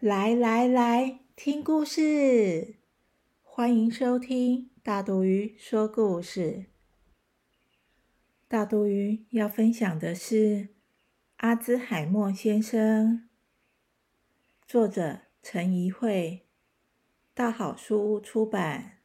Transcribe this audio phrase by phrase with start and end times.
[0.00, 2.76] 来来来，听故事！
[3.42, 6.70] 欢迎收听大肚鱼说故事。
[8.48, 10.36] 大肚鱼要分享的是
[11.36, 13.18] 《阿兹海默先生》，
[14.66, 16.46] 作者陈怡慧，
[17.34, 19.00] 大好书屋出版。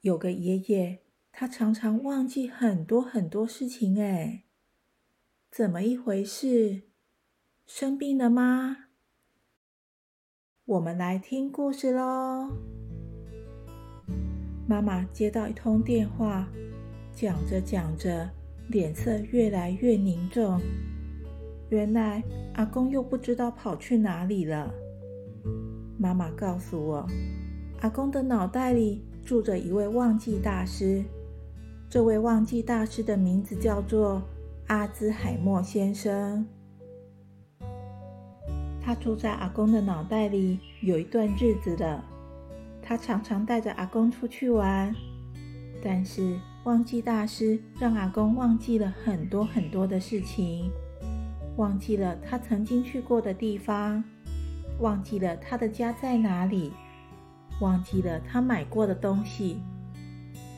[0.00, 4.42] 有个爷爷，他常常忘记很多很多事情，哎，
[5.52, 6.82] 怎么一回事？
[7.64, 8.88] 生病了吗？
[10.70, 12.48] 我们来听故事喽。
[14.68, 16.46] 妈妈接到一通电话，
[17.12, 18.30] 讲着讲着，
[18.68, 20.60] 脸色越来越凝重。
[21.70, 22.22] 原来
[22.54, 24.72] 阿公又不知道跑去哪里了。
[25.98, 27.04] 妈妈告诉我，
[27.80, 31.02] 阿公的脑袋里住着一位忘记大师。
[31.88, 34.22] 这位忘记大师的名字叫做
[34.68, 36.46] 阿兹海默先生。
[38.82, 42.04] 他住在阿公的脑袋里有一段日子了。
[42.82, 44.94] 他常常带着阿公出去玩，
[45.82, 50.70] 但是忘记大师让阿公忘记了很多很多的事情，
[51.56, 54.02] 忘记了他曾经去过的地方，
[54.80, 56.72] 忘记了他的家在哪里，
[57.60, 59.60] 忘记了他买过的东西。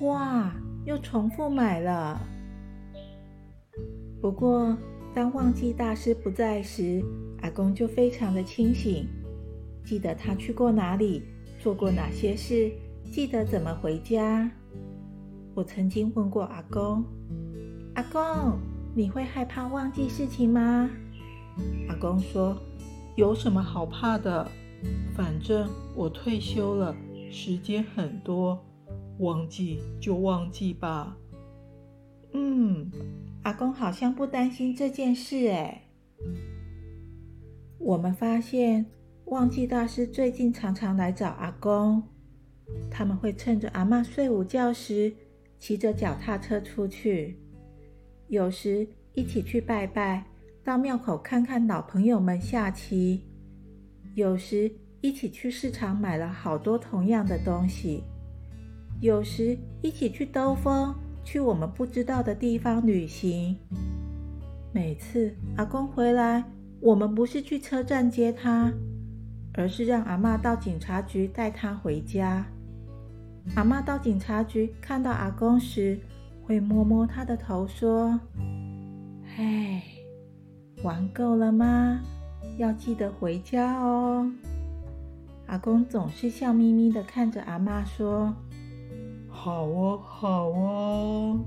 [0.00, 0.52] 哇，
[0.84, 2.20] 又重复买了。
[4.20, 4.76] 不过，
[5.14, 7.02] 当忘记大师不在时，
[7.42, 9.06] 阿公就非常的清醒，
[9.84, 11.22] 记得他去过哪里，
[11.58, 12.70] 做过哪些事，
[13.10, 14.50] 记得怎么回家。
[15.54, 17.04] 我曾经问过阿公
[17.94, 18.58] ：“阿公，
[18.94, 20.90] 你会害怕忘记事情吗？”
[21.88, 22.56] 阿公说
[23.16, 24.48] ：“有什么好怕的？
[25.16, 26.94] 反正我退休了，
[27.30, 28.64] 时间很多，
[29.18, 31.16] 忘记就忘记吧。”
[32.34, 32.90] 嗯，
[33.42, 35.82] 阿公好像不担心这件事哎。
[37.78, 38.84] 我们发现，
[39.26, 42.02] 忘记大师最近常常来找阿公。
[42.90, 45.12] 他们会趁着阿妈睡午觉时，
[45.58, 47.34] 骑着脚踏车出去；
[48.26, 50.26] 有时一起去拜拜，
[50.64, 53.20] 到庙口看看老朋友们下棋；
[54.14, 58.02] 有时一起去市场买了好多同样的东西；
[59.00, 63.56] 有时一起去兜风，去我们不知道的地方旅行。
[64.72, 66.44] 每次阿公回来，
[66.80, 68.72] 我们不是去车站接他，
[69.54, 72.46] 而是让阿妈到警察局带他回家。
[73.56, 75.98] 阿妈到警察局看到阿公时，
[76.42, 78.20] 会摸摸他的头，说
[79.36, 79.82] ：“唉，
[80.84, 82.00] 玩够了吗？
[82.58, 84.30] 要记得回家哦。”
[85.46, 88.32] 阿公总是笑眯眯的看着阿妈说
[89.28, 91.40] ：“好哦，好哦。”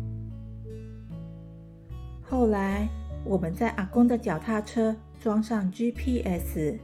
[2.28, 2.90] 后来，
[3.24, 4.94] 我们在阿公的脚踏车。
[5.22, 6.80] 装上 GPS，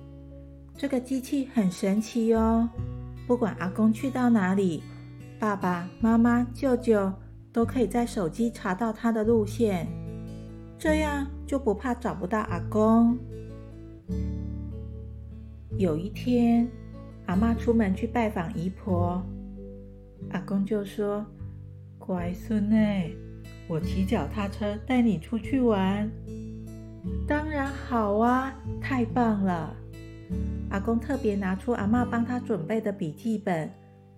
[0.76, 2.70] 这个机器很神奇哦。
[3.26, 4.84] 不管阿公去到哪里，
[5.40, 7.12] 爸爸妈妈、舅舅
[7.52, 9.88] 都可以在手机查到他的路线，
[10.78, 13.18] 这样就不怕找不到阿公。
[15.80, 16.70] 有一天，
[17.26, 19.20] 阿妈出门去拜访姨婆，
[20.30, 21.26] 阿公就说
[21.98, 23.10] ：“乖孙哎，
[23.68, 26.08] 我骑脚踏车带你出去玩。”
[27.28, 29.76] 当然好啊，太棒了！
[30.70, 33.70] 阿公特别拿出阿妈帮他准备的笔记本，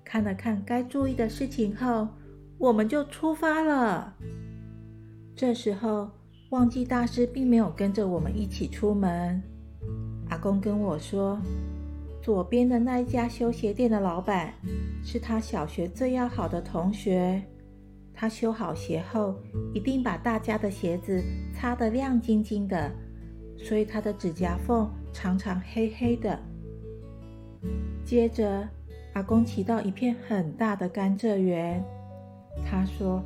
[0.04, 2.08] 看了看该注意的事情后，
[2.58, 4.16] 我们就出发了。
[5.36, 6.10] 这时候，
[6.50, 9.42] 忘记大师并没有跟着我们一起出门。
[10.30, 11.40] 阿公跟我说，
[12.22, 14.54] 左边的那一家修鞋店的老板
[15.04, 17.42] 是他小学最要好的同学。
[18.20, 19.34] 他修好鞋后，
[19.74, 21.24] 一定把大家的鞋子
[21.56, 22.92] 擦得亮晶晶的，
[23.58, 26.38] 所以他的指甲缝常常黑黑的。
[28.04, 28.68] 接着，
[29.14, 31.82] 阿公骑到一片很大的甘蔗园。
[32.70, 33.24] 他说：“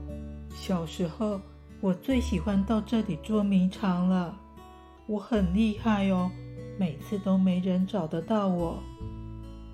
[0.53, 1.41] 小时候，
[1.81, 4.37] 我最喜欢到这里捉迷藏了。
[5.07, 6.29] 我很厉害哦，
[6.77, 8.77] 每次都没人找得到我。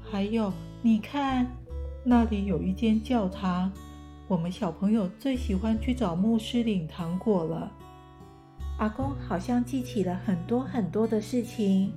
[0.02, 1.46] 还有，你看，
[2.06, 3.70] 那里有一间教堂。”
[4.30, 7.72] 我们小朋友最喜欢去找牧师领糖果了。
[8.78, 11.92] 阿公好像记起了很多很多的事情。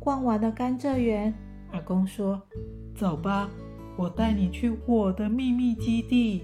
[0.00, 1.34] 逛完了甘蔗园，
[1.72, 2.40] 阿公说
[2.96, 3.50] ：“走吧，
[3.98, 6.42] 我带你去我的秘密基地，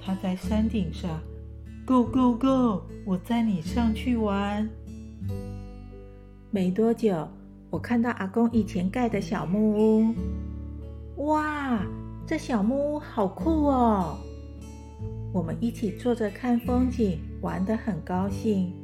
[0.00, 1.20] 它在山顶上。
[1.84, 2.82] Go go go！
[3.04, 4.66] 我载你上去玩。”
[6.50, 7.28] 没多久，
[7.68, 10.14] 我看到阿公以前盖的小木屋。
[11.26, 11.84] 哇，
[12.26, 14.16] 这小木屋好酷哦！
[15.32, 18.74] 我们一起坐着看风景，玩得很高兴。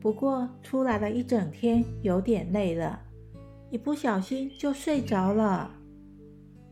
[0.00, 3.00] 不过出来了一整天，有点累了，
[3.68, 5.74] 一不小心就睡着了。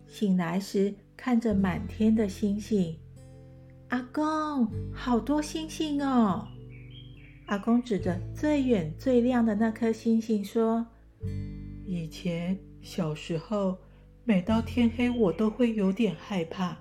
[0.07, 2.97] 醒来时，看着满天的星星，
[3.89, 6.47] 阿公，好多星星哦！
[7.47, 10.87] 阿公指着最远最亮的那颗星星说
[11.85, 13.77] ：“以前小时候，
[14.25, 16.77] 每到天黑，我都会有点害怕，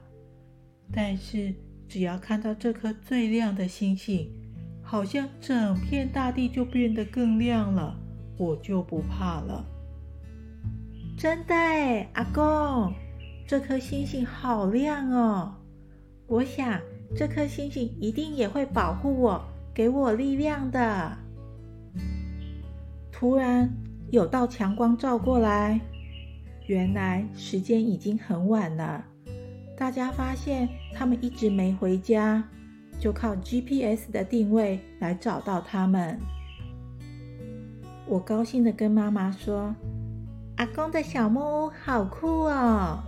[0.93, 1.53] 但是……”
[1.87, 4.29] 只要看到这颗最亮的星星，
[4.81, 7.95] 好像整片大地就变得更亮了，
[8.37, 9.65] 我就不怕了。
[11.17, 11.55] 真的，
[12.13, 12.93] 阿公，
[13.47, 15.55] 这颗星星好亮哦！
[16.27, 16.79] 我想
[17.15, 19.41] 这颗星星一定也会保护我，
[19.73, 21.17] 给我力量的。
[23.11, 23.73] 突然
[24.11, 25.79] 有道强光照过来，
[26.67, 29.05] 原来时间已经很晚了。
[29.77, 32.43] 大家发现他们一直没回家，
[32.99, 36.19] 就靠 GPS 的定位来找到他们。
[38.07, 39.75] 我高兴的跟妈妈说
[40.57, 43.03] ：“阿公的小木屋好酷哦！”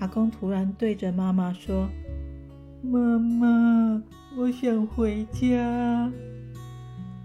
[0.00, 1.86] 阿公突然对着妈妈说
[2.82, 4.02] ：“妈妈，
[4.38, 6.10] 我想回家。”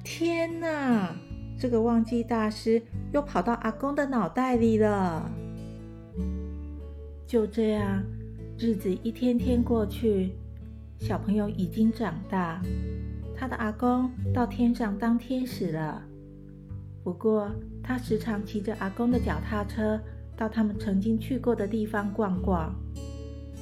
[0.03, 1.15] 天哪！
[1.57, 2.81] 这个忘记大师
[3.13, 5.31] 又跑到阿公的脑袋里了。
[7.25, 8.03] 就这样。
[8.59, 10.31] 日子一天天过去，
[10.99, 12.59] 小朋友已经长大，
[13.35, 16.01] 他的阿公到天上当天使了。
[17.03, 17.51] 不过，
[17.83, 20.01] 他时常骑着阿公的脚踏车
[20.35, 22.73] 到他们曾经去过的地方逛逛，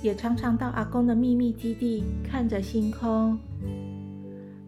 [0.02, 3.38] 也常常到阿公的秘密基地看着星空。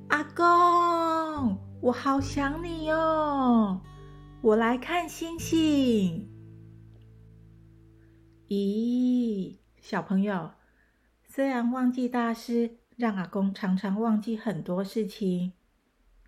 [0.10, 3.80] 阿公，我好想你哦！
[4.42, 6.28] 我来看星星。
[8.50, 9.56] 咦？
[9.90, 10.52] 小朋友，
[11.30, 15.54] 虽然忘记大师让阿公常常忘记很多事情，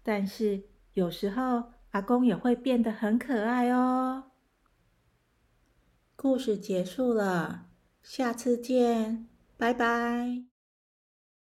[0.02, 0.64] 但是
[0.94, 4.32] 有时候阿公也会变得很可爱哦。
[6.16, 7.66] 故事结束了，
[8.02, 9.28] 下次见，
[9.58, 10.49] 拜拜。